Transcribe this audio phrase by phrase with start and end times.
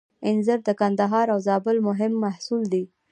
[0.29, 2.83] انځر د کندهار او زابل مهم محصول دی.